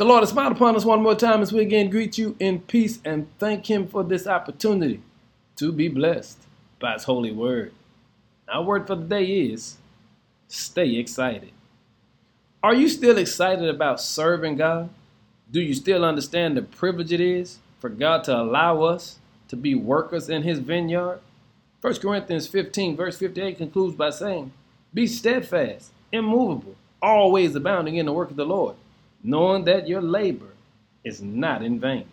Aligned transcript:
The 0.00 0.06
Lord 0.06 0.22
has 0.22 0.30
smiled 0.30 0.52
upon 0.52 0.76
us 0.76 0.86
one 0.86 1.02
more 1.02 1.14
time 1.14 1.42
as 1.42 1.52
we 1.52 1.60
again 1.60 1.90
greet 1.90 2.16
you 2.16 2.34
in 2.40 2.60
peace 2.60 3.00
and 3.04 3.26
thank 3.38 3.68
Him 3.68 3.86
for 3.86 4.02
this 4.02 4.26
opportunity 4.26 5.02
to 5.56 5.72
be 5.72 5.88
blessed 5.88 6.38
by 6.80 6.94
His 6.94 7.04
holy 7.04 7.32
word. 7.32 7.74
Our 8.48 8.62
word 8.62 8.86
for 8.86 8.94
the 8.94 9.04
day 9.04 9.26
is 9.26 9.76
stay 10.48 10.96
excited. 10.96 11.50
Are 12.62 12.72
you 12.72 12.88
still 12.88 13.18
excited 13.18 13.68
about 13.68 14.00
serving 14.00 14.56
God? 14.56 14.88
Do 15.50 15.60
you 15.60 15.74
still 15.74 16.02
understand 16.02 16.56
the 16.56 16.62
privilege 16.62 17.12
it 17.12 17.20
is 17.20 17.58
for 17.78 17.90
God 17.90 18.24
to 18.24 18.34
allow 18.34 18.82
us 18.84 19.18
to 19.48 19.56
be 19.56 19.74
workers 19.74 20.30
in 20.30 20.44
His 20.44 20.60
vineyard? 20.60 21.20
1 21.82 21.96
Corinthians 21.96 22.46
15, 22.46 22.96
verse 22.96 23.18
58 23.18 23.58
concludes 23.58 23.96
by 23.96 24.08
saying, 24.08 24.50
Be 24.94 25.06
steadfast, 25.06 25.90
immovable, 26.10 26.76
always 27.02 27.54
abounding 27.54 27.96
in 27.96 28.06
the 28.06 28.14
work 28.14 28.30
of 28.30 28.36
the 28.36 28.46
Lord 28.46 28.76
knowing 29.22 29.64
that 29.64 29.88
your 29.88 30.02
labor 30.02 30.54
is 31.04 31.22
not 31.22 31.62
in 31.62 31.80
vain. 31.80 32.06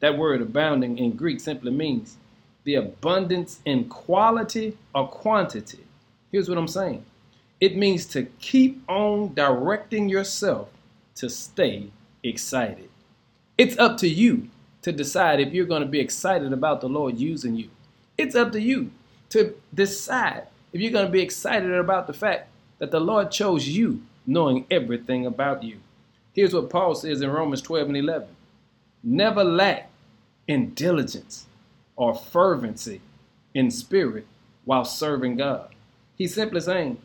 That 0.00 0.18
word 0.18 0.42
abounding 0.42 0.98
in 0.98 1.12
Greek 1.12 1.40
simply 1.40 1.70
means 1.70 2.16
the 2.64 2.76
abundance 2.76 3.60
in 3.64 3.88
quality 3.88 4.76
or 4.94 5.08
quantity. 5.08 5.84
Here's 6.32 6.48
what 6.48 6.58
I'm 6.58 6.68
saying 6.68 7.04
it 7.60 7.76
means 7.76 8.04
to 8.06 8.24
keep 8.40 8.82
on 8.88 9.32
directing 9.34 10.08
yourself 10.08 10.68
to 11.16 11.30
stay 11.30 11.90
excited. 12.22 12.90
It's 13.56 13.78
up 13.78 13.96
to 13.98 14.08
you 14.08 14.48
to 14.82 14.92
decide 14.92 15.40
if 15.40 15.52
you're 15.52 15.64
going 15.64 15.82
to 15.82 15.88
be 15.88 16.00
excited 16.00 16.52
about 16.52 16.80
the 16.80 16.88
Lord 16.88 17.18
using 17.18 17.56
you. 17.56 17.70
It's 18.18 18.34
up 18.34 18.52
to 18.52 18.60
you 18.60 18.90
to 19.30 19.54
decide 19.72 20.48
if 20.72 20.80
you're 20.80 20.92
going 20.92 21.06
to 21.06 21.12
be 21.12 21.22
excited 21.22 21.72
about 21.72 22.06
the 22.06 22.12
fact 22.12 22.48
that 22.78 22.90
the 22.90 23.00
Lord 23.00 23.30
chose 23.30 23.68
you 23.68 24.02
knowing 24.26 24.66
everything 24.70 25.24
about 25.24 25.62
you. 25.62 25.78
Here's 26.34 26.52
what 26.52 26.70
Paul 26.70 26.94
says 26.94 27.20
in 27.20 27.30
Romans 27.30 27.62
12 27.62 27.88
and 27.88 27.96
11 27.96 28.28
Never 29.02 29.44
lack 29.44 29.90
in 30.48 30.74
diligence 30.74 31.46
or 31.96 32.14
fervency 32.14 33.00
in 33.54 33.70
spirit 33.70 34.26
while 34.64 34.84
serving 34.84 35.36
God. 35.36 35.68
He's 36.16 36.34
simply 36.34 36.60
saying, 36.60 36.98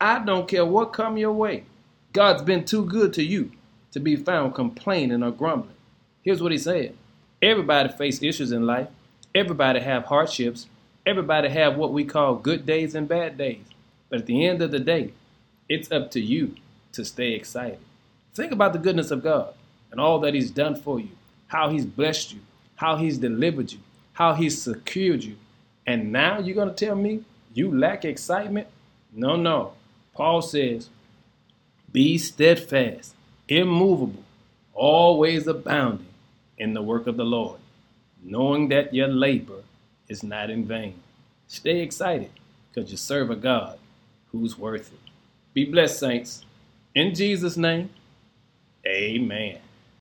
I 0.00 0.18
don't 0.18 0.48
care 0.48 0.66
what 0.66 0.92
come 0.92 1.16
your 1.16 1.32
way. 1.32 1.64
God's 2.12 2.42
been 2.42 2.64
too 2.64 2.84
good 2.84 3.12
to 3.14 3.22
you 3.22 3.52
to 3.92 4.00
be 4.00 4.16
found 4.16 4.54
complaining 4.54 5.22
or 5.22 5.30
grumbling. 5.30 5.76
Here's 6.22 6.42
what 6.42 6.52
he 6.52 6.58
said. 6.58 6.96
Everybody 7.40 7.88
face 7.90 8.22
issues 8.22 8.52
in 8.52 8.66
life. 8.66 8.88
Everybody 9.34 9.80
have 9.80 10.06
hardships. 10.06 10.66
Everybody 11.06 11.48
have 11.48 11.76
what 11.76 11.92
we 11.92 12.04
call 12.04 12.34
good 12.36 12.66
days 12.66 12.94
and 12.94 13.08
bad 13.08 13.36
days. 13.38 13.64
But 14.08 14.20
at 14.20 14.26
the 14.26 14.46
end 14.46 14.62
of 14.62 14.70
the 14.70 14.78
day, 14.78 15.12
it's 15.68 15.90
up 15.90 16.10
to 16.12 16.20
you 16.20 16.56
to 16.92 17.04
stay 17.04 17.32
excited. 17.32 17.78
Think 18.34 18.52
about 18.52 18.72
the 18.72 18.78
goodness 18.78 19.10
of 19.10 19.22
God 19.22 19.54
and 19.90 20.00
all 20.00 20.20
that 20.20 20.34
He's 20.34 20.50
done 20.50 20.74
for 20.74 20.98
you, 20.98 21.10
how 21.48 21.68
He's 21.68 21.84
blessed 21.84 22.32
you, 22.32 22.40
how 22.76 22.96
He's 22.96 23.18
delivered 23.18 23.72
you, 23.72 23.78
how 24.14 24.34
He's 24.34 24.60
secured 24.60 25.22
you. 25.22 25.36
And 25.86 26.12
now 26.12 26.38
you're 26.38 26.54
going 26.54 26.74
to 26.74 26.86
tell 26.86 26.96
me 26.96 27.24
you 27.54 27.76
lack 27.76 28.04
excitement? 28.04 28.68
No, 29.12 29.36
no. 29.36 29.74
Paul 30.14 30.40
says, 30.40 30.88
Be 31.92 32.16
steadfast, 32.16 33.14
immovable, 33.48 34.24
always 34.72 35.46
abounding 35.46 36.06
in 36.56 36.72
the 36.72 36.82
work 36.82 37.06
of 37.06 37.16
the 37.16 37.24
Lord, 37.24 37.58
knowing 38.22 38.68
that 38.68 38.94
your 38.94 39.08
labor 39.08 39.62
is 40.08 40.22
not 40.22 40.48
in 40.48 40.64
vain. 40.64 40.94
Stay 41.48 41.80
excited 41.80 42.30
because 42.72 42.90
you 42.90 42.96
serve 42.96 43.30
a 43.30 43.36
God 43.36 43.78
who's 44.30 44.56
worth 44.56 44.92
it. 44.92 45.10
Be 45.52 45.66
blessed, 45.66 45.98
saints. 45.98 46.44
In 46.94 47.14
Jesus' 47.14 47.58
name. 47.58 47.90
Amen. 48.86 49.60